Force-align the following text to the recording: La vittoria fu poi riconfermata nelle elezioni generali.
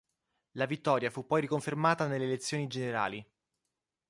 La 0.53 0.65
vittoria 0.65 1.11
fu 1.11 1.27
poi 1.27 1.41
riconfermata 1.41 2.07
nelle 2.07 2.23
elezioni 2.23 2.65
generali. 2.65 3.23